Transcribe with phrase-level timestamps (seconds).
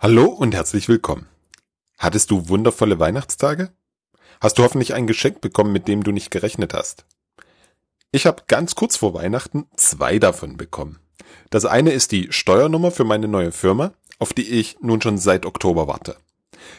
[0.00, 1.26] Hallo und herzlich willkommen.
[1.98, 3.72] Hattest du wundervolle Weihnachtstage?
[4.40, 7.04] Hast du hoffentlich ein Geschenk bekommen, mit dem du nicht gerechnet hast?
[8.12, 11.00] Ich habe ganz kurz vor Weihnachten zwei davon bekommen.
[11.50, 15.44] Das eine ist die Steuernummer für meine neue Firma, auf die ich nun schon seit
[15.44, 16.16] Oktober warte.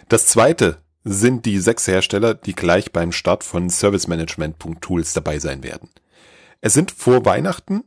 [0.08, 5.90] Das zweite sind die sechs Hersteller, die gleich beim Start von servicemanagement.tools dabei sein werden.
[6.62, 7.84] Es sind vor Weihnachten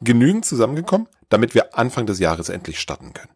[0.00, 3.35] genügend zusammengekommen, damit wir Anfang des Jahres endlich starten können.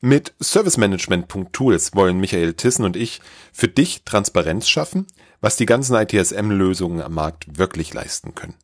[0.00, 3.20] Mit servicemanagement.tools wollen Michael Tissen und ich
[3.52, 5.06] für dich Transparenz schaffen,
[5.40, 8.54] was die ganzen ITSM-Lösungen am Markt wirklich leisten können.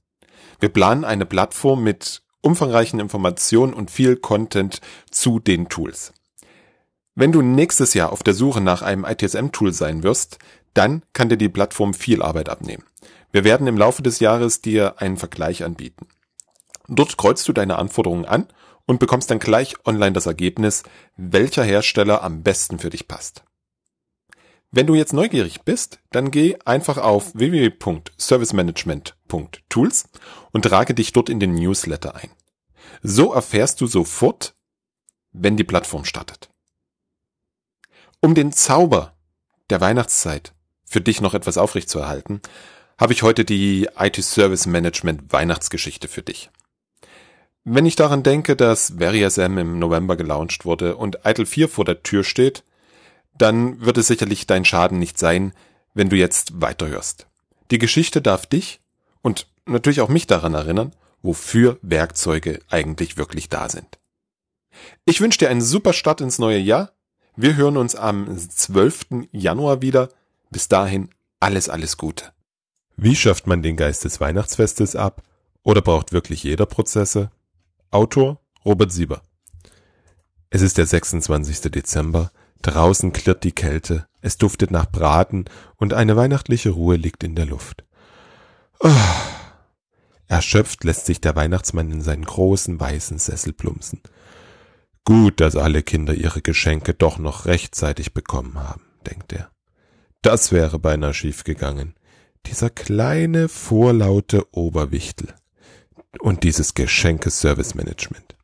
[0.60, 6.12] Wir planen eine Plattform mit umfangreichen Informationen und viel Content zu den Tools.
[7.15, 10.38] Wenn du nächstes Jahr auf der Suche nach einem ITSM-Tool sein wirst,
[10.74, 12.85] dann kann dir die Plattform viel Arbeit abnehmen.
[13.32, 16.07] Wir werden im Laufe des Jahres dir einen Vergleich anbieten.
[16.88, 18.48] Dort kreuzt du deine Anforderungen an
[18.91, 20.83] und bekommst dann gleich online das Ergebnis,
[21.17, 23.45] welcher Hersteller am besten für dich passt.
[24.73, 30.09] Wenn du jetzt neugierig bist, dann geh einfach auf www.servicemanagement.tools
[30.51, 32.30] und trage dich dort in den Newsletter ein.
[33.01, 34.57] So erfährst du sofort,
[35.30, 36.51] wenn die Plattform startet.
[38.19, 39.15] Um den Zauber
[39.71, 40.52] der Weihnachtszeit
[40.85, 42.41] für dich noch etwas aufrechtzuerhalten,
[42.99, 46.51] habe ich heute die IT Service Management Weihnachtsgeschichte für dich.
[47.65, 52.03] Wenn ich daran denke, dass VeriSM im November gelauncht wurde und Eitel 4 vor der
[52.03, 52.65] Tür steht,
[53.37, 55.53] dann wird es sicherlich dein Schaden nicht sein,
[55.93, 57.27] wenn du jetzt weiterhörst.
[57.71, 58.81] Die Geschichte darf dich
[59.23, 63.99] und natürlich auch mich daran erinnern, wofür Werkzeuge eigentlich wirklich da sind.
[65.05, 66.93] Ich wünsche dir einen super Start ins neue Jahr.
[67.37, 69.28] Wir hören uns am 12.
[69.33, 70.09] Januar wieder.
[70.50, 72.33] Bis dahin alles, alles Gute.
[72.97, 75.22] Wie schafft man den Geist des Weihnachtsfestes ab?
[75.62, 77.31] Oder braucht wirklich jeder Prozesse?
[77.93, 79.21] Autor Robert Sieber.
[80.49, 81.72] Es ist der 26.
[81.72, 82.31] Dezember,
[82.62, 85.47] draußen klirrt die Kälte, es duftet nach Braten
[85.77, 87.84] und eine weihnachtliche Ruhe liegt in der Luft.
[88.78, 88.91] Oh.
[90.28, 94.00] Erschöpft lässt sich der Weihnachtsmann in seinen großen weißen Sessel plumpsen.
[95.04, 99.50] Gut, dass alle Kinder ihre Geschenke doch noch rechtzeitig bekommen haben, denkt er.
[100.22, 101.97] Das wäre beinahe schief gegangen.
[102.47, 105.34] Dieser kleine, vorlaute Oberwichtel
[106.19, 108.37] und dieses Geschenkes Service Management.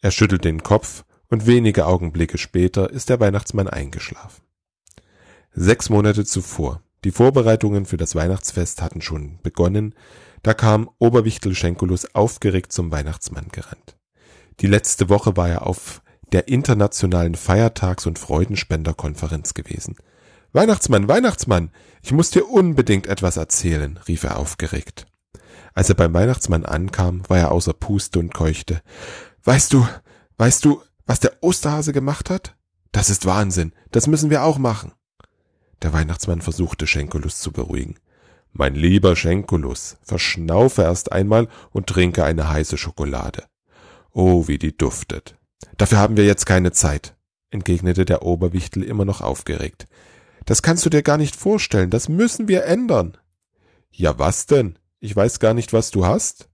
[0.00, 4.42] Er schüttelt den Kopf und wenige Augenblicke später ist der Weihnachtsmann eingeschlafen.
[5.52, 9.94] Sechs Monate zuvor, die Vorbereitungen für das Weihnachtsfest hatten schon begonnen,
[10.42, 13.96] da kam Oberwichtel Schenkulus aufgeregt zum Weihnachtsmann gerannt.
[14.60, 16.02] Die letzte Woche war er auf
[16.32, 19.96] der internationalen Feiertags- und Freudenspenderkonferenz gewesen.
[20.52, 21.70] Weihnachtsmann, Weihnachtsmann,
[22.02, 25.06] ich muss dir unbedingt etwas erzählen, rief er aufgeregt.
[25.74, 28.82] Als er beim Weihnachtsmann ankam, war er außer Puste und keuchte.
[29.44, 29.86] Weißt du,
[30.36, 32.56] weißt du, was der Osterhase gemacht hat?
[32.92, 33.72] Das ist Wahnsinn.
[33.92, 34.92] Das müssen wir auch machen.
[35.82, 37.96] Der Weihnachtsmann versuchte Schenkulus zu beruhigen.
[38.52, 43.44] Mein lieber Schenkulus, verschnaufe erst einmal und trinke eine heiße Schokolade.
[44.12, 45.36] Oh, wie die duftet.
[45.76, 47.16] Dafür haben wir jetzt keine Zeit,
[47.50, 49.86] entgegnete der Oberwichtel immer noch aufgeregt.
[50.46, 53.16] Das kannst du dir gar nicht vorstellen, das müssen wir ändern.
[53.92, 54.78] Ja, was denn?
[55.00, 56.48] Ich weiß gar nicht, was du hast.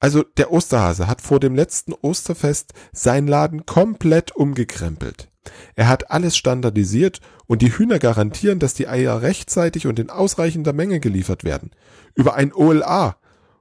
[0.00, 5.28] Also der Osterhase hat vor dem letzten Osterfest seinen Laden komplett umgekrempelt.
[5.76, 10.72] Er hat alles standardisiert und die Hühner garantieren, dass die Eier rechtzeitig und in ausreichender
[10.72, 11.70] Menge geliefert werden.
[12.14, 13.16] Über ein OLA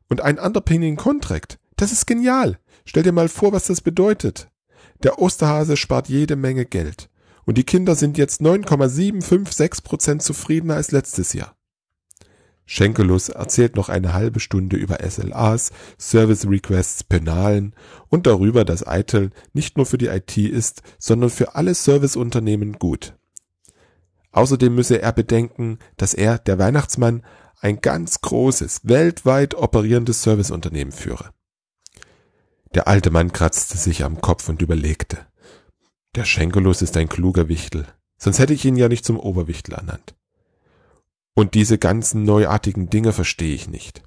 [0.10, 1.60] und ein Underpinning Contract.
[1.78, 2.60] Das ist genial.
[2.86, 4.50] Stell dir mal vor, was das bedeutet.
[5.04, 7.10] Der Osterhase spart jede Menge Geld.
[7.46, 11.56] Und die Kinder sind jetzt 9,756 Prozent zufriedener als letztes Jahr.
[12.74, 17.76] Schenkelus erzählt noch eine halbe Stunde über SLAs, Service Requests, Penalen
[18.08, 23.14] und darüber, dass ITIL nicht nur für die IT ist, sondern für alle Serviceunternehmen gut.
[24.32, 27.26] Außerdem müsse er bedenken, dass er, der Weihnachtsmann,
[27.60, 31.32] ein ganz großes, weltweit operierendes Serviceunternehmen führe.
[32.74, 35.18] Der alte Mann kratzte sich am Kopf und überlegte.
[36.16, 37.86] Der Schenkelus ist ein kluger Wichtel,
[38.18, 40.16] sonst hätte ich ihn ja nicht zum Oberwichtel ernannt.
[41.34, 44.04] Und diese ganzen neuartigen Dinge verstehe ich nicht.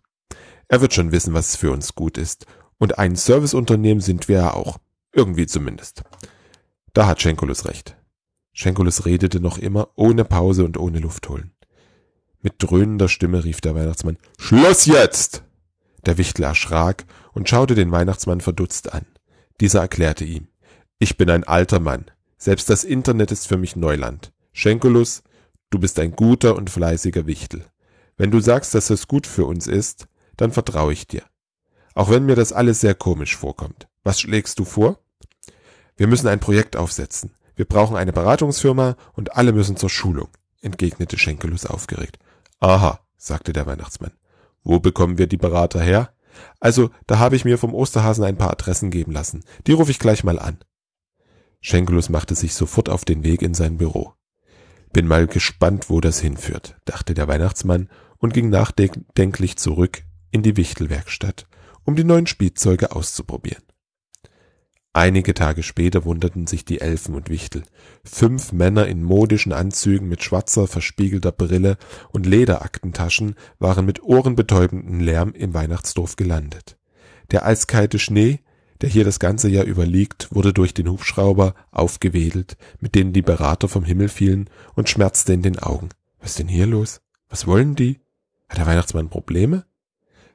[0.69, 2.47] Er wird schon wissen, was für uns gut ist.
[2.79, 4.79] Und ein Serviceunternehmen sind wir ja auch.
[5.13, 6.03] Irgendwie zumindest.
[6.93, 7.97] Da hat Schenkulus recht.
[8.53, 11.53] Schenkulus redete noch immer, ohne Pause und ohne Luft holen.
[12.41, 15.43] Mit dröhnender Stimme rief der Weihnachtsmann, Schluss jetzt!
[16.07, 19.07] Der Wichtel erschrak und schaute den Weihnachtsmann verdutzt an.
[19.61, 20.49] Dieser erklärte ihm,
[20.99, 22.07] ich bin ein alter Mann.
[22.37, 24.33] Selbst das Internet ist für mich Neuland.
[24.53, 25.23] Schenkulus,
[25.71, 27.65] Du bist ein guter und fleißiger Wichtel.
[28.17, 30.07] Wenn du sagst, dass es gut für uns ist,
[30.37, 31.23] dann vertraue ich dir.
[31.95, 33.89] Auch wenn mir das alles sehr komisch vorkommt.
[34.03, 34.99] Was schlägst du vor?
[35.97, 37.35] Wir müssen ein Projekt aufsetzen.
[37.57, 40.29] Wir brauchen eine Beratungsfirma und alle müssen zur Schulung,
[40.61, 42.19] entgegnete Schenkelus aufgeregt.
[42.59, 44.13] Aha, sagte der Weihnachtsmann.
[44.65, 46.15] Wo bekommen wir die Berater her?
[46.59, 49.45] Also, da habe ich mir vom Osterhasen ein paar Adressen geben lassen.
[49.67, 50.59] Die rufe ich gleich mal an.
[51.61, 54.15] Schenkelus machte sich sofort auf den Weg in sein Büro.
[54.95, 57.89] Bin mal gespannt, wo das hinführt, dachte der Weihnachtsmann
[58.19, 61.49] und ging nachdenklich zurück in die Wichtelwerkstatt,
[61.83, 63.65] um die neuen Spielzeuge auszuprobieren.
[64.93, 67.65] Einige Tage später wunderten sich die Elfen und Wichtel.
[68.05, 71.77] Fünf Männer in modischen Anzügen mit schwarzer, verspiegelter Brille
[72.13, 76.79] und Lederaktentaschen waren mit ohrenbetäubendem Lärm im Weihnachtsdorf gelandet.
[77.33, 78.44] Der eiskalte Schnee,
[78.85, 83.23] der hier das ganze Jahr über liegt, wurde durch den Hubschrauber aufgewedelt, mit denen die
[83.23, 85.89] Berater vom Himmel fielen und schmerzte in den Augen.
[86.21, 87.01] Was ist denn hier los?
[87.31, 88.01] Was wollen die?
[88.47, 89.65] Hat der Weihnachtsmann Probleme?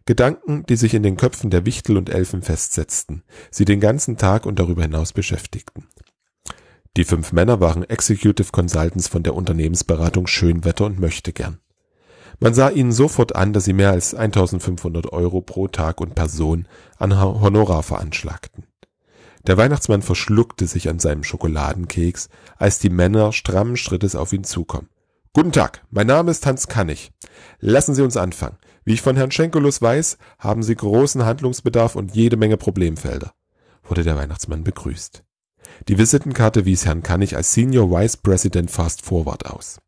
[0.05, 4.47] Gedanken, die sich in den Köpfen der Wichtel und Elfen festsetzten, sie den ganzen Tag
[4.47, 5.85] und darüber hinaus beschäftigten.
[6.97, 11.59] Die fünf Männer waren Executive Consultants von der Unternehmensberatung Schönwetter und Möchtegern.
[12.39, 16.67] Man sah ihnen sofort an, dass sie mehr als 1500 Euro pro Tag und Person
[16.97, 18.63] an Honorar veranschlagten.
[19.45, 24.89] Der Weihnachtsmann verschluckte sich an seinem Schokoladenkeks, als die Männer strammen Schrittes auf ihn zukommen.
[25.33, 27.11] Guten Tag, mein Name ist Hans Kannig.
[27.59, 28.57] Lassen Sie uns anfangen.
[28.83, 33.33] Wie ich von Herrn Schenkelus weiß, haben Sie großen Handlungsbedarf und jede Menge Problemfelder,
[33.83, 35.23] wurde der Weihnachtsmann begrüßt.
[35.87, 39.79] Die Visitenkarte wies Herrn Kannig als Senior Vice President Fast Forward aus.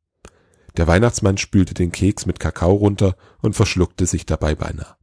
[0.77, 4.95] Der Weihnachtsmann spülte den Keks mit Kakao runter und verschluckte sich dabei beinahe.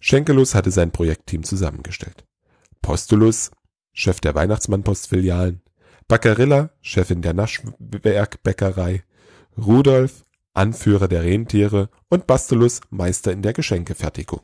[0.00, 2.24] Schenkelus hatte sein Projektteam zusammengestellt.
[2.82, 3.50] Postulus,
[3.92, 5.62] Chef der Weihnachtsmann-Postfilialen,
[6.08, 9.04] Baccarilla, Chefin der Naschwerkbäckerei,
[9.58, 10.24] Rudolf,
[10.54, 14.42] Anführer der Rentiere und Bastulus, Meister in der Geschenkefertigung.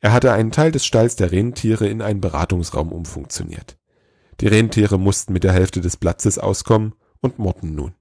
[0.00, 3.78] Er hatte einen Teil des Stalls der Rentiere in einen Beratungsraum umfunktioniert.
[4.40, 7.94] Die Rentiere mussten mit der Hälfte des Platzes auskommen und murrten nun.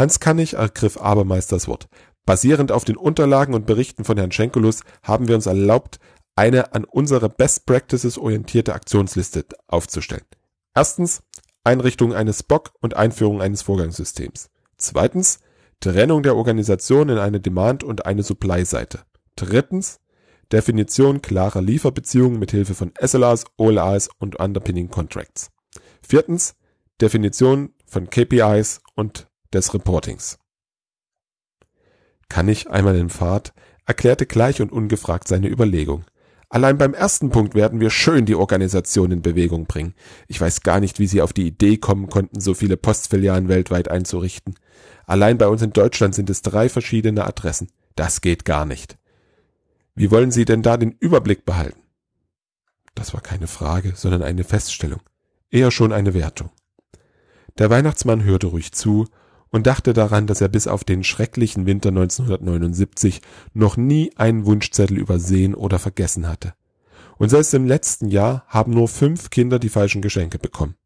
[0.00, 1.86] Hans Kannig ergriff abermals das Wort.
[2.24, 6.00] Basierend auf den Unterlagen und Berichten von Herrn Schenkelus haben wir uns erlaubt,
[6.34, 10.24] eine an unsere Best Practices orientierte Aktionsliste aufzustellen.
[10.74, 11.22] Erstens
[11.64, 14.48] Einrichtung eines Spock und Einführung eines Vorgangssystems.
[14.78, 15.40] Zweitens
[15.80, 19.00] Trennung der Organisation in eine Demand- und eine Supply-Seite.
[19.36, 20.00] Drittens
[20.50, 25.50] Definition klarer Lieferbeziehungen mit Hilfe von SLAs, OLAs und Underpinning Contracts.
[26.00, 26.54] Viertens
[27.02, 30.38] Definition von KPIs und des Reportings.
[32.28, 33.52] Kann ich einmal in Fahrt,
[33.86, 36.04] erklärte gleich und ungefragt seine Überlegung.
[36.48, 39.94] Allein beim ersten Punkt werden wir schön die Organisation in Bewegung bringen.
[40.26, 43.88] Ich weiß gar nicht, wie Sie auf die Idee kommen konnten, so viele Postfilialen weltweit
[43.88, 44.56] einzurichten.
[45.06, 47.68] Allein bei uns in Deutschland sind es drei verschiedene Adressen.
[47.94, 48.98] Das geht gar nicht.
[49.94, 51.80] Wie wollen Sie denn da den Überblick behalten?
[52.94, 55.00] Das war keine Frage, sondern eine Feststellung,
[55.50, 56.50] eher schon eine Wertung.
[57.58, 59.06] Der Weihnachtsmann hörte ruhig zu
[59.50, 63.20] und dachte daran, dass er bis auf den schrecklichen Winter 1979
[63.52, 66.54] noch nie einen Wunschzettel übersehen oder vergessen hatte.
[67.18, 70.76] Und selbst im letzten Jahr haben nur fünf Kinder die falschen Geschenke bekommen.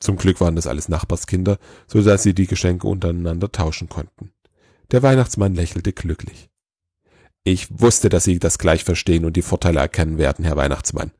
[0.00, 4.32] Zum Glück waren das alles Nachbarskinder, so dass sie die Geschenke untereinander tauschen konnten.
[4.90, 6.48] Der Weihnachtsmann lächelte glücklich.
[7.42, 11.10] Ich wusste, dass Sie das gleich verstehen und die Vorteile erkennen werden, Herr Weihnachtsmann,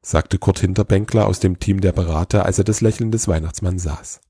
[0.00, 4.20] sagte Kurt Hinterbänkler aus dem Team der Berater, als er das Lächeln des Weihnachtsmanns saß.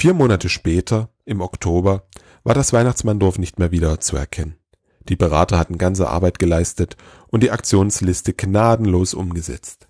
[0.00, 2.04] Vier Monate später, im Oktober,
[2.44, 4.54] war das Weihnachtsmanndorf nicht mehr wieder zu erkennen.
[5.08, 6.96] Die Berater hatten ganze Arbeit geleistet
[7.30, 9.88] und die Aktionsliste gnadenlos umgesetzt.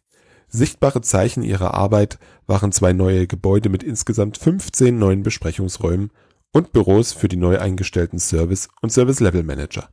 [0.48, 6.10] Sichtbare Zeichen ihrer Arbeit waren zwei neue Gebäude mit insgesamt 15 neuen Besprechungsräumen
[6.52, 9.90] und Büros für die neu eingestellten Service und Service Level Manager.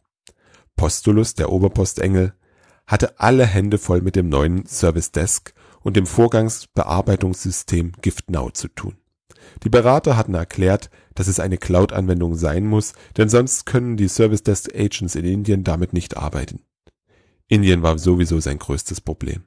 [0.77, 2.31] Postulus, der Oberpostengel,
[2.87, 8.95] hatte alle Hände voll mit dem neuen Service Desk und dem Vorgangsbearbeitungssystem GiftNow zu tun.
[9.63, 14.43] Die Berater hatten erklärt, dass es eine Cloud-Anwendung sein muss, denn sonst können die Service
[14.43, 16.61] Desk Agents in Indien damit nicht arbeiten.
[17.47, 19.43] Indien war sowieso sein größtes Problem.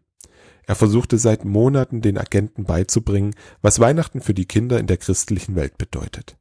[0.67, 5.57] Er versuchte seit Monaten den Agenten beizubringen, was Weihnachten für die Kinder in der christlichen
[5.57, 6.37] Welt bedeutet.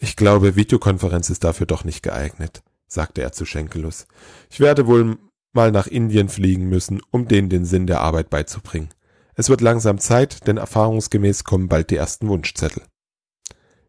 [0.00, 4.06] Ich glaube, Videokonferenz ist dafür doch nicht geeignet, sagte er zu Schenkelus.
[4.50, 5.16] Ich werde wohl
[5.52, 8.88] mal nach Indien fliegen müssen, um denen den Sinn der Arbeit beizubringen.
[9.38, 12.82] Es wird langsam Zeit, denn erfahrungsgemäß kommen bald die ersten Wunschzettel.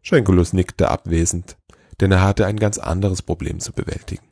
[0.00, 1.56] Schenkelus nickte abwesend,
[2.00, 4.28] denn er hatte ein ganz anderes Problem zu bewältigen.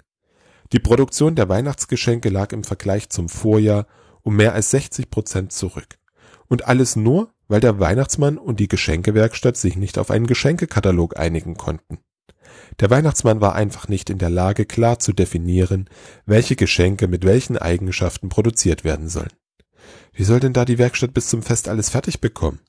[0.72, 3.88] Die Produktion der Weihnachtsgeschenke lag im Vergleich zum Vorjahr
[4.22, 5.98] um mehr als 60 Prozent zurück.
[6.46, 11.56] Und alles nur, weil der Weihnachtsmann und die Geschenkewerkstatt sich nicht auf einen Geschenkekatalog einigen
[11.56, 11.98] konnten.
[12.78, 15.90] Der Weihnachtsmann war einfach nicht in der Lage, klar zu definieren,
[16.26, 19.32] welche Geschenke mit welchen Eigenschaften produziert werden sollen.
[20.12, 22.60] Wie soll denn da die Werkstatt bis zum Fest alles fertig bekommen?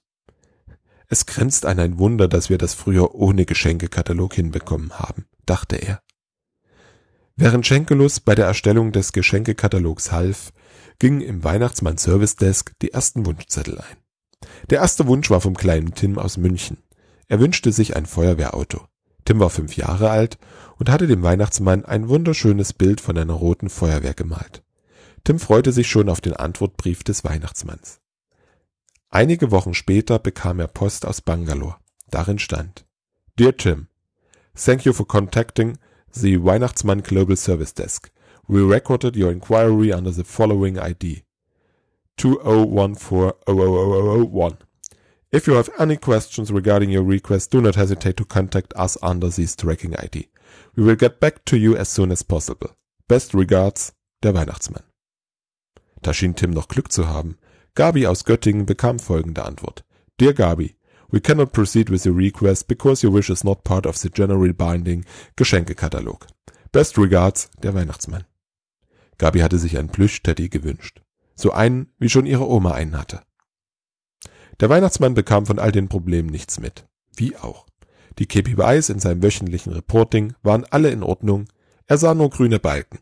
[1.08, 6.02] Es grenzt an ein Wunder, dass wir das früher ohne Geschenkekatalog hinbekommen haben, dachte er.
[7.36, 10.52] Während Schenkelus bei der Erstellung des Geschenkekatalogs half,
[11.00, 13.98] gingen im Weihnachtsmann Service Desk die ersten Wunschzettel ein.
[14.70, 16.78] Der erste Wunsch war vom kleinen Tim aus München.
[17.28, 18.82] Er wünschte sich ein Feuerwehrauto.
[19.26, 20.38] Tim war fünf Jahre alt
[20.78, 24.64] und hatte dem Weihnachtsmann ein wunderschönes Bild von einer roten Feuerwehr gemalt.
[25.24, 28.00] Tim freute sich schon auf den Antwortbrief des Weihnachtsmanns.
[29.10, 31.78] Einige Wochen später bekam er Post aus Bangalore.
[32.10, 32.86] Darin stand
[33.38, 33.88] Dear Tim,
[34.56, 35.78] Thank you for contacting
[36.12, 38.12] the Weihnachtsmann Global Service Desk.
[38.48, 41.24] We recorded your inquiry under the following ID
[42.18, 44.58] 20140001.
[45.32, 49.30] If you have any questions regarding your request, do not hesitate to contact us under
[49.30, 50.28] this tracking ID.
[50.76, 52.72] We will get back to you as soon as possible.
[53.08, 54.89] Best regards, der Weihnachtsmann.
[56.02, 57.38] Da schien Tim noch Glück zu haben.
[57.76, 59.86] Gabi aus Göttingen bekam folgende Antwort.
[60.20, 60.76] Dear Gabi,
[61.12, 64.54] we cannot proceed with your request because your wish is not part of the generally
[64.54, 66.28] binding Geschenkekatalog.
[66.72, 68.26] Best regards, der Weihnachtsmann.
[69.18, 71.02] Gabi hatte sich einen Plüschteddy gewünscht.
[71.36, 73.22] So einen, wie schon ihre Oma einen hatte.
[74.60, 76.86] Der Weihnachtsmann bekam von all den Problemen nichts mit.
[77.16, 77.66] Wie auch.
[78.18, 81.46] Die KPIs in seinem wöchentlichen Reporting waren alle in Ordnung,
[81.86, 83.00] er sah nur grüne Balken.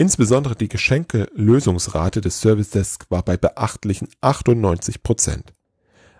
[0.00, 5.52] Insbesondere die Geschenke-Lösungsrate des Service Desk war bei beachtlichen 98 Prozent.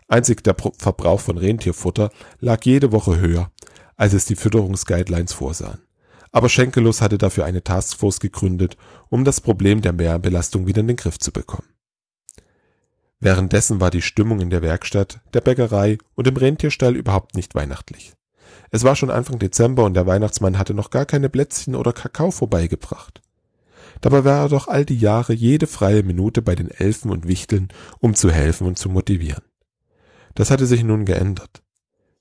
[0.07, 2.11] Einzig der Verbrauch von Rentierfutter
[2.41, 3.51] lag jede Woche höher,
[3.97, 5.81] als es die Fütterungsguidelines vorsahen.
[6.31, 8.77] Aber Schenkelus hatte dafür eine Taskforce gegründet,
[9.09, 11.69] um das Problem der Mehrbelastung wieder in den Griff zu bekommen.
[13.19, 18.13] Währenddessen war die Stimmung in der Werkstatt, der Bäckerei und im Rentierstall überhaupt nicht weihnachtlich.
[18.71, 22.31] Es war schon Anfang Dezember und der Weihnachtsmann hatte noch gar keine Plätzchen oder Kakao
[22.31, 23.23] vorbeigebracht.
[24.01, 27.69] Dabei war er doch all die Jahre jede freie Minute bei den Elfen und Wichteln,
[27.99, 29.45] um zu helfen und zu motivieren.
[30.35, 31.63] Das hatte sich nun geändert.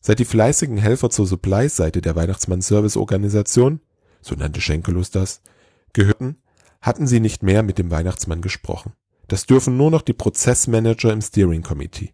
[0.02, 3.82] Seit die fleißigen Helfer zur Supply-Seite der Weihnachtsmann-Service-Organisation,
[4.22, 5.42] so nannte Schenkelus das,
[5.94, 6.42] gehörten,
[6.82, 8.94] hatten sie nicht mehr mit dem Weihnachtsmann gesprochen.
[9.28, 12.14] Das dürfen nur noch die Prozessmanager im Steering Committee.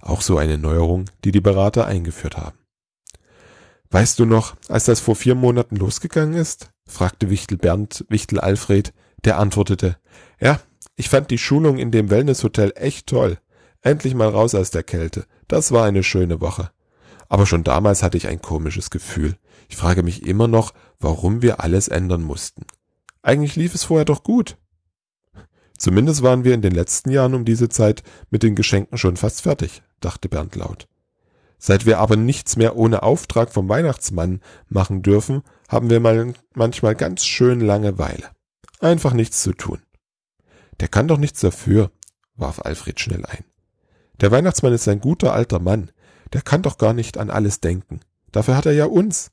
[0.00, 2.58] Auch so eine Neuerung, die die Berater eingeführt haben.
[3.90, 6.73] Weißt du noch, als das vor vier Monaten losgegangen ist?
[6.86, 8.92] Fragte Wichtel Bernd Wichtel Alfred,
[9.24, 9.96] der antwortete,
[10.40, 10.60] ja,
[10.96, 13.38] ich fand die Schulung in dem Wellnesshotel echt toll.
[13.80, 15.26] Endlich mal raus aus der Kälte.
[15.48, 16.70] Das war eine schöne Woche.
[17.28, 19.36] Aber schon damals hatte ich ein komisches Gefühl.
[19.68, 22.64] Ich frage mich immer noch, warum wir alles ändern mussten.
[23.22, 24.56] Eigentlich lief es vorher doch gut.
[25.76, 29.42] Zumindest waren wir in den letzten Jahren um diese Zeit mit den Geschenken schon fast
[29.42, 30.86] fertig, dachte Bernd laut.
[31.66, 36.94] Seit wir aber nichts mehr ohne Auftrag vom Weihnachtsmann machen dürfen, haben wir mal manchmal
[36.94, 38.32] ganz schön Langeweile.
[38.80, 39.80] Einfach nichts zu tun.
[40.80, 41.90] Der kann doch nichts dafür,
[42.36, 43.44] warf Alfred schnell ein.
[44.20, 45.90] Der Weihnachtsmann ist ein guter alter Mann.
[46.34, 48.00] Der kann doch gar nicht an alles denken.
[48.30, 49.30] Dafür hat er ja uns.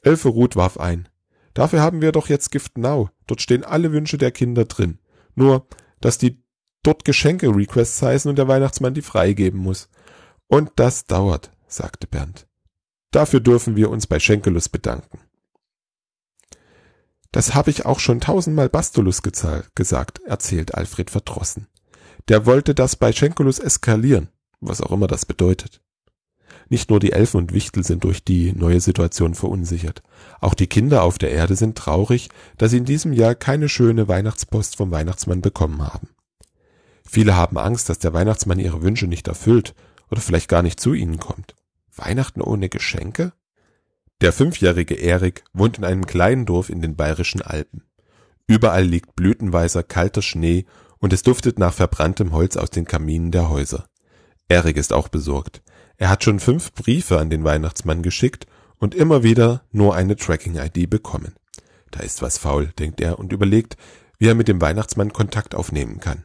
[0.00, 1.10] Elfe Ruth warf ein.
[1.52, 3.10] Dafür haben wir doch jetzt Gift Now.
[3.26, 4.98] Dort stehen alle Wünsche der Kinder drin.
[5.34, 5.66] Nur,
[6.00, 6.42] dass die
[6.82, 9.90] dort Geschenke-Requests heißen und der Weihnachtsmann die freigeben muss.
[10.54, 12.46] Und das dauert, sagte Bernd.
[13.10, 15.18] Dafür dürfen wir uns bei Schenkelus bedanken.
[17.32, 21.66] Das habe ich auch schon tausendmal Bastulus gesagt, erzählt Alfred verdrossen.
[22.28, 24.28] Der wollte das bei Schenkelus eskalieren,
[24.60, 25.82] was auch immer das bedeutet.
[26.68, 30.04] Nicht nur die Elfen und Wichtel sind durch die neue Situation verunsichert.
[30.40, 34.06] Auch die Kinder auf der Erde sind traurig, dass sie in diesem Jahr keine schöne
[34.06, 36.10] Weihnachtspost vom Weihnachtsmann bekommen haben.
[37.04, 39.74] Viele haben Angst, dass der Weihnachtsmann ihre Wünsche nicht erfüllt
[40.14, 41.56] oder vielleicht gar nicht zu ihnen kommt.
[41.96, 43.32] Weihnachten ohne Geschenke?
[44.20, 47.82] Der fünfjährige Erik wohnt in einem kleinen Dorf in den bayerischen Alpen.
[48.46, 50.66] Überall liegt blütenweißer kalter Schnee
[51.00, 53.88] und es duftet nach verbranntem Holz aus den Kaminen der Häuser.
[54.48, 55.62] Erik ist auch besorgt.
[55.96, 58.46] Er hat schon fünf Briefe an den Weihnachtsmann geschickt
[58.78, 61.34] und immer wieder nur eine Tracking-ID bekommen.
[61.90, 63.76] Da ist was faul, denkt er und überlegt,
[64.18, 66.24] wie er mit dem Weihnachtsmann Kontakt aufnehmen kann.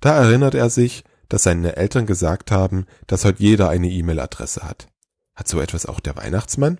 [0.00, 4.88] Da erinnert er sich, dass seine Eltern gesagt haben, dass heute jeder eine E-Mail-Adresse hat.
[5.34, 6.78] Hat so etwas auch der Weihnachtsmann?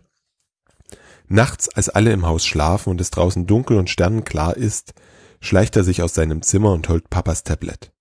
[1.29, 4.93] Nachts, als alle im Haus schlafen und es draußen dunkel und sternenklar ist,
[5.41, 7.93] schleicht er sich aus seinem Zimmer und holt Papas Tablet.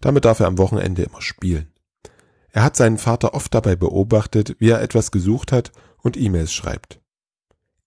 [0.00, 1.72] Damit darf er am Wochenende immer spielen.
[2.52, 7.00] Er hat seinen Vater oft dabei beobachtet, wie er etwas gesucht hat und E-Mails schreibt.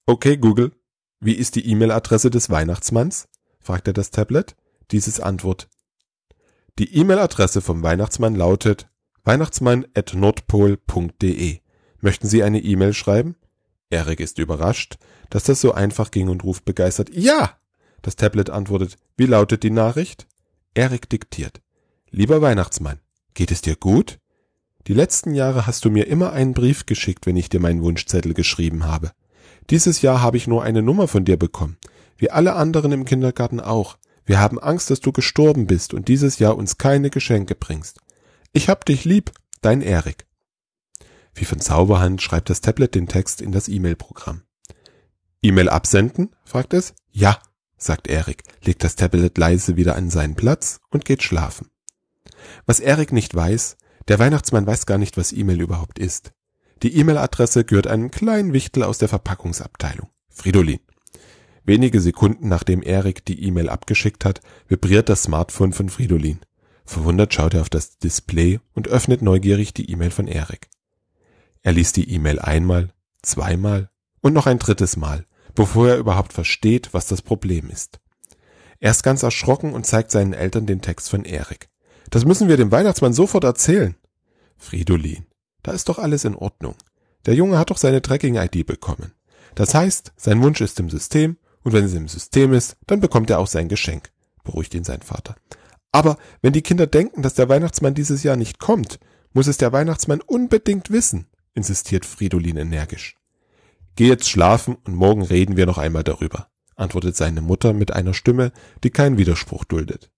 [0.05, 0.74] Okay, Google,
[1.22, 3.29] wie ist die E-Mail-Adresse des Weihnachtsmanns?
[3.62, 4.57] fragt er das Tablet.
[4.91, 5.69] Dieses Antwort.
[6.80, 8.89] Die E-Mail-Adresse vom Weihnachtsmann lautet
[9.25, 11.60] weihnachtsmann.nordpol.de.
[12.01, 13.36] Möchten Sie eine E-Mail schreiben?
[13.92, 14.98] Erik ist überrascht,
[15.30, 17.60] dass das so einfach ging und ruft begeistert Ja!
[18.01, 20.25] Das Tablet antwortet, wie lautet die Nachricht?
[20.74, 21.62] Erik diktiert.
[22.10, 22.98] Lieber Weihnachtsmann,
[23.36, 24.18] geht es dir gut?
[24.88, 28.34] Die letzten Jahre hast du mir immer einen Brief geschickt, wenn ich dir meinen Wunschzettel
[28.34, 29.12] geschrieben habe.
[29.70, 31.77] Dieses Jahr habe ich nur eine Nummer von dir bekommen,
[32.18, 34.00] wie alle anderen im Kindergarten auch.
[34.25, 38.00] Wir haben Angst, dass du gestorben bist und dieses Jahr uns keine Geschenke bringst.
[38.53, 40.25] Ich hab dich lieb, dein Erik.
[41.34, 44.44] Wie von Zauberhand schreibt das Tablet den Text in das E-Mail-Programm.
[45.42, 46.36] E-Mail absenden?
[46.46, 46.94] fragt es.
[47.12, 47.39] Ja,
[47.77, 51.70] sagt Erik, legt das Tablet leise wieder an seinen Platz und geht schlafen.
[52.65, 53.77] Was Erik nicht weiß,
[54.08, 56.34] der Weihnachtsmann weiß gar nicht, was E-Mail überhaupt ist.
[56.82, 60.10] Die E-Mail-Adresse gehört einem kleinen Wichtel aus der Verpackungsabteilung.
[60.30, 60.80] Fridolin.
[61.65, 66.39] Wenige Sekunden nachdem Erik die E-Mail abgeschickt hat, vibriert das Smartphone von Fridolin.
[66.86, 70.70] Verwundert schaut er auf das Display und öffnet neugierig die E-Mail von Erik.
[71.62, 72.89] Er liest die E-Mail einmal,
[73.22, 73.89] zweimal
[74.22, 78.01] und noch ein drittes Mal, bevor er überhaupt versteht, was das Problem ist.
[78.82, 81.70] Er ist ganz erschrocken und zeigt seinen Eltern den Text von Erik.
[82.10, 83.96] Das müssen wir dem Weihnachtsmann sofort erzählen.
[84.58, 85.25] Fridolin,
[85.62, 86.75] da ist doch alles in Ordnung.
[87.25, 89.13] Der Junge hat doch seine Tracking-ID bekommen.
[89.55, 93.29] Das heißt, sein Wunsch ist im System und wenn es im System ist, dann bekommt
[93.29, 94.12] er auch sein Geschenk,
[94.43, 95.36] beruhigt ihn sein Vater.
[95.91, 99.00] Aber wenn die Kinder denken, dass der Weihnachtsmann dieses Jahr nicht kommt,
[99.32, 103.15] muss es der Weihnachtsmann unbedingt wissen insistiert Fridolin energisch.
[103.96, 108.13] Geh jetzt schlafen und morgen reden wir noch einmal darüber, antwortet seine Mutter mit einer
[108.13, 108.51] Stimme,
[108.84, 110.10] die keinen Widerspruch duldet.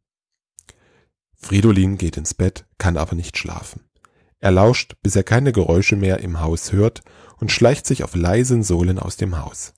[1.35, 3.81] Fridolin geht ins Bett, kann aber nicht schlafen.
[4.39, 7.01] Er lauscht, bis er keine Geräusche mehr im Haus hört
[7.37, 9.73] und schleicht sich auf leisen Sohlen aus dem Haus.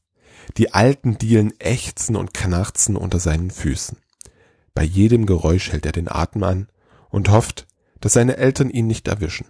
[0.56, 3.98] Die alten Dielen ächzen und knarzen unter seinen Füßen.
[4.74, 6.68] Bei jedem Geräusch hält er den Atem an
[7.10, 7.68] und hofft,
[8.00, 9.48] dass seine Eltern ihn nicht erwischen.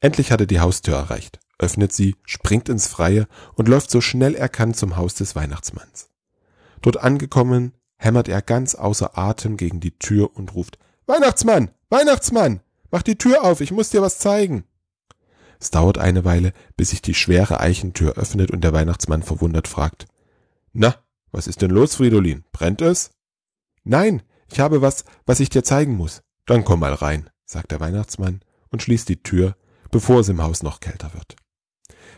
[0.00, 4.34] Endlich hat er die Haustür erreicht, öffnet sie, springt ins Freie und läuft so schnell
[4.34, 6.08] er kann zum Haus des Weihnachtsmanns.
[6.80, 12.60] Dort angekommen, hämmert er ganz außer Atem gegen die Tür und ruft Weihnachtsmann, Weihnachtsmann,
[12.90, 14.64] mach die Tür auf, ich muss dir was zeigen.
[15.60, 20.06] Es dauert eine Weile, bis sich die schwere Eichentür öffnet und der Weihnachtsmann verwundert fragt
[20.72, 20.94] Na,
[21.32, 22.44] was ist denn los, Fridolin?
[22.52, 23.10] Brennt es?
[23.84, 26.22] Nein, ich habe was, was ich dir zeigen muss.
[26.46, 28.40] Dann komm mal rein, sagt der Weihnachtsmann
[28.70, 29.56] und schließt die Tür,
[29.90, 31.36] bevor es im Haus noch kälter wird.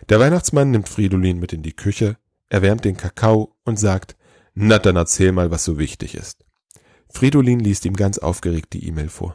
[0.09, 2.17] Der Weihnachtsmann nimmt Fridolin mit in die Küche,
[2.49, 4.17] erwärmt den Kakao und sagt,
[4.55, 6.45] na dann erzähl mal, was so wichtig ist.
[7.09, 9.35] Fridolin liest ihm ganz aufgeregt die E-Mail vor.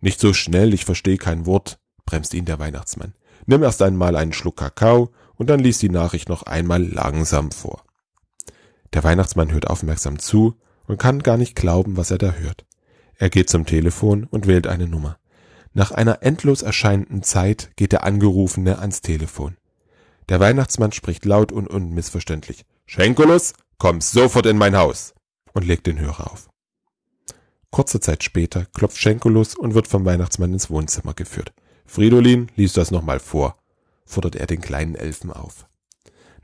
[0.00, 3.14] Nicht so schnell, ich verstehe kein Wort, bremst ihn der Weihnachtsmann.
[3.50, 7.82] Nimm erst einmal einen Schluck Kakao und dann lies die Nachricht noch einmal langsam vor.
[8.92, 10.54] Der Weihnachtsmann hört aufmerksam zu
[10.86, 12.64] und kann gar nicht glauben, was er da hört.
[13.16, 15.18] Er geht zum Telefon und wählt eine Nummer.
[15.72, 19.56] Nach einer endlos erscheinenden Zeit geht der Angerufene ans Telefon.
[20.28, 22.64] Der Weihnachtsmann spricht laut und unmissverständlich.
[22.86, 25.12] Schenkulus, komm sofort in mein Haus!
[25.54, 26.48] und legt den Hörer auf.
[27.72, 31.52] Kurze Zeit später klopft Schenkulus und wird vom Weihnachtsmann ins Wohnzimmer geführt.
[31.90, 33.56] Fridolin liest das nochmal vor,
[34.04, 35.66] fordert er den kleinen Elfen auf.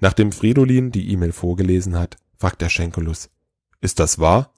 [0.00, 3.30] Nachdem Fridolin die E-Mail vorgelesen hat, fragt der Schenkulus,
[3.80, 4.52] ist das wahr?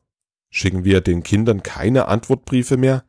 [0.48, 3.04] Schicken wir den Kindern keine Antwortbriefe mehr?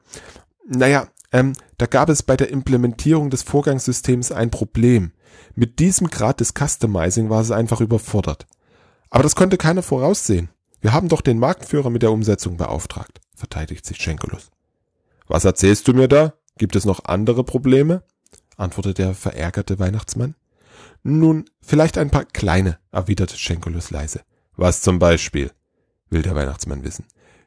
[0.68, 5.14] Naja, ähm, da gab es bei der Implementierung des Vorgangssystems ein Problem.
[5.56, 8.46] Mit diesem Grad des Customizing war es einfach überfordert.
[9.10, 10.50] Aber das konnte keiner voraussehen.
[10.82, 14.52] Wir haben doch den Marktführer mit der Umsetzung beauftragt, verteidigt sich Schenkelus.
[15.28, 16.34] Was erzählst du mir da?
[16.60, 18.04] Gibt es noch andere Probleme?
[18.58, 20.36] antwortet der verärgerte Weihnachtsmann.
[21.02, 24.22] Nun, vielleicht ein paar kleine, erwiderte Schenkelus leise.
[24.56, 25.52] Was zum Beispiel?
[26.10, 27.06] will der Weihnachtsmann wissen.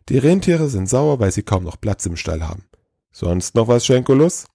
[0.08, 2.64] Die Rentiere sind sauer, weil sie kaum noch Platz im Stall haben.
[3.12, 4.46] Sonst noch was, Schenkulus?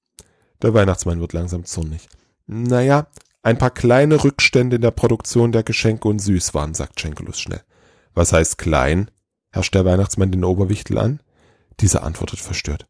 [0.64, 2.10] Der Weihnachtsmann wird langsam zornig.
[2.48, 3.08] Naja,
[3.44, 7.62] ein paar kleine Rückstände in der Produktion der Geschenke und Süßwaren, sagt Schenkulus schnell.
[8.16, 9.12] Was heißt klein?
[9.52, 11.20] herrscht der Weihnachtsmann den Oberwichtel an.
[11.80, 12.88] Dieser antwortet verstört.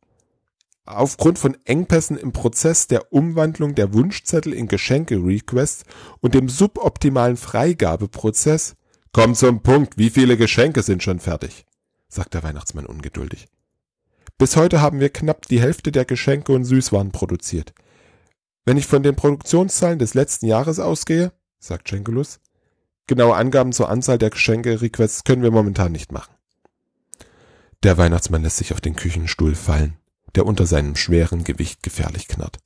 [0.87, 5.83] Aufgrund von Engpässen im Prozess der Umwandlung der Wunschzettel in Geschenke-Requests
[6.21, 8.75] und dem suboptimalen Freigabeprozess
[9.11, 11.65] Komm zum Punkt, wie viele Geschenke sind schon fertig?
[12.07, 13.47] sagt der Weihnachtsmann ungeduldig.
[14.37, 17.73] Bis heute haben wir knapp die Hälfte der Geschenke und Süßwaren produziert.
[18.63, 22.39] Wenn ich von den Produktionszahlen des letzten Jahres ausgehe, sagt Schenkelus,
[23.07, 26.33] genaue Angaben zur Anzahl der Geschenke-Requests können wir momentan nicht machen.
[27.83, 29.97] Der Weihnachtsmann lässt sich auf den Küchenstuhl fallen,
[30.37, 32.59] der unter seinem schweren Gewicht gefährlich knarrt.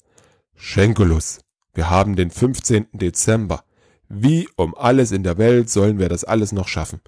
[0.55, 1.39] Schenkelus,
[1.73, 2.87] wir haben den 15.
[2.91, 3.63] Dezember.
[4.09, 6.99] Wie um alles in der Welt sollen wir das alles noch schaffen?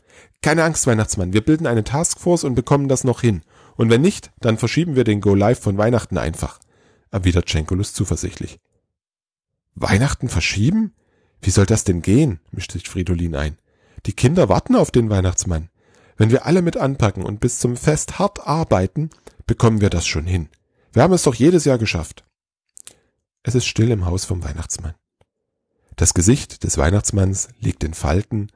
[0.41, 3.41] Keine Angst, Weihnachtsmann, wir bilden eine Taskforce und bekommen das noch hin.
[3.75, 6.59] Und wenn nicht, dann verschieben wir den Go Live von Weihnachten einfach,
[7.11, 8.61] erwidert Schenkulus zuversichtlich.
[9.75, 10.93] Weihnachten verschieben?
[11.41, 12.39] Wie soll das denn gehen?
[12.51, 13.57] mischt sich Fridolin ein.
[14.05, 15.69] Die Kinder warten auf den Weihnachtsmann.
[16.15, 19.09] Wenn wir alle mit anpacken und bis zum Fest hart arbeiten,
[19.53, 20.49] bekommen wir das schon hin.
[20.93, 22.25] Wir haben es doch jedes Jahr geschafft.
[23.43, 24.95] Es ist still im Haus vom Weihnachtsmann.
[25.95, 28.47] Das Gesicht des Weihnachtsmanns liegt in Falten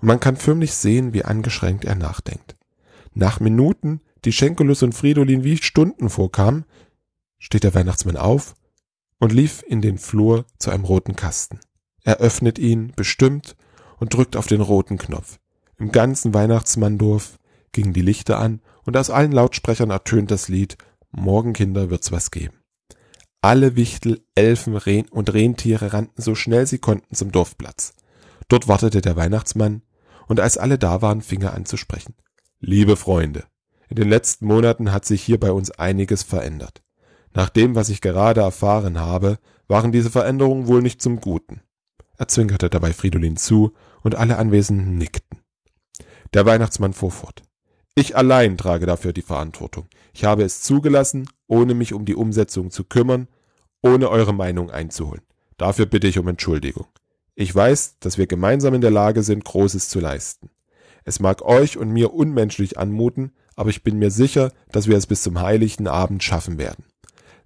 [0.00, 2.54] und man kann förmlich sehen, wie angeschränkt er nachdenkt.
[3.14, 6.66] Nach Minuten, die Schenkelus und Fridolin wie Stunden vorkamen,
[7.40, 8.54] steht der Weihnachtsmann auf
[9.18, 11.58] und lief in den Flur zu einem roten Kasten.
[12.04, 13.56] Er öffnet ihn bestimmt
[13.98, 15.40] und drückt auf den roten Knopf.
[15.78, 17.40] Im ganzen Weihnachtsmanndorf
[17.72, 20.76] gingen die Lichter an und aus allen Lautsprechern ertönt das Lied
[21.10, 22.58] Morgen Kinder wird's was geben.
[23.40, 27.94] Alle Wichtel, Elfen Reh und Rentiere rannten so schnell sie konnten zum Dorfplatz.
[28.48, 29.82] Dort wartete der Weihnachtsmann,
[30.26, 32.14] und als alle da waren, fing er an zu sprechen.
[32.58, 33.44] Liebe Freunde,
[33.88, 36.82] in den letzten Monaten hat sich hier bei uns einiges verändert.
[37.34, 41.60] Nach dem, was ich gerade erfahren habe, waren diese Veränderungen wohl nicht zum Guten.
[42.16, 45.40] Er zwinkerte dabei Fridolin zu, und alle Anwesenden nickten.
[46.32, 47.42] Der Weihnachtsmann fuhr fort.
[47.96, 49.86] Ich allein trage dafür die Verantwortung.
[50.12, 53.28] Ich habe es zugelassen, ohne mich um die Umsetzung zu kümmern,
[53.82, 55.22] ohne eure Meinung einzuholen.
[55.58, 56.86] Dafür bitte ich um Entschuldigung.
[57.36, 60.50] Ich weiß, dass wir gemeinsam in der Lage sind, Großes zu leisten.
[61.04, 65.06] Es mag euch und mir unmenschlich anmuten, aber ich bin mir sicher, dass wir es
[65.06, 66.84] bis zum heiligen Abend schaffen werden.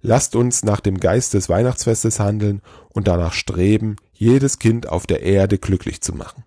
[0.01, 5.21] Lasst uns nach dem Geist des Weihnachtsfestes handeln und danach streben, jedes Kind auf der
[5.21, 6.45] Erde glücklich zu machen.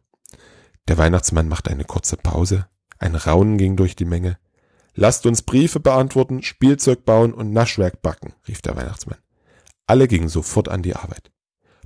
[0.88, 2.67] Der Weihnachtsmann machte eine kurze Pause,
[3.03, 4.38] ein Raunen ging durch die Menge.
[4.95, 9.19] Lasst uns Briefe beantworten, Spielzeug bauen und Naschwerk backen, rief der Weihnachtsmann.
[9.87, 11.31] Alle gingen sofort an die Arbeit.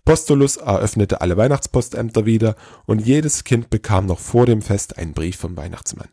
[0.05, 5.37] Postulus eröffnete alle Weihnachtspostämter wieder und jedes Kind bekam noch vor dem Fest einen Brief
[5.37, 6.09] vom Weihnachtsmann.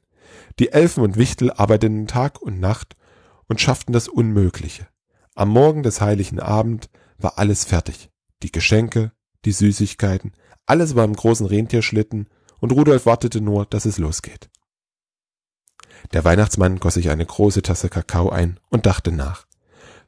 [0.60, 2.96] Die Elfen und Wichtel arbeiteten Tag und Nacht
[3.48, 4.88] und schafften das Unmögliche.
[5.36, 8.10] Am Morgen des heiligen Abend war alles fertig.
[8.42, 9.12] Die Geschenke,
[9.46, 10.32] die Süßigkeiten,
[10.66, 14.50] alles war im großen Rentierschlitten und Rudolf wartete nur, dass es losgeht.
[16.12, 19.46] Der Weihnachtsmann goss sich eine große Tasse Kakao ein und dachte nach.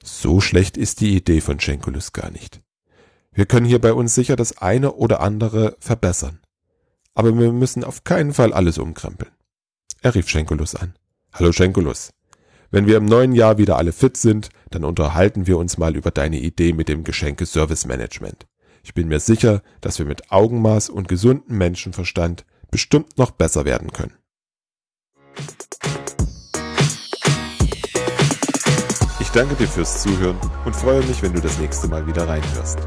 [0.04, 2.62] So schlecht ist die Idee von Schenkulus gar nicht.
[3.32, 6.40] Wir können hier bei uns sicher das eine oder andere verbessern.
[7.14, 9.32] Aber wir müssen auf keinen Fall alles umkrempeln.
[10.02, 10.96] Er rief Schenkulus an.
[11.34, 12.12] Hallo Schenkulus.
[12.72, 16.12] Wenn wir im neuen Jahr wieder alle fit sind, dann unterhalten wir uns mal über
[16.12, 18.46] deine Idee mit dem Geschenke-Service-Management.
[18.84, 23.92] Ich bin mir sicher, dass wir mit Augenmaß und gesundem Menschenverstand bestimmt noch besser werden
[23.92, 24.14] können.
[29.20, 32.80] Ich danke dir fürs Zuhören und freue mich, wenn du das nächste Mal wieder reinhörst.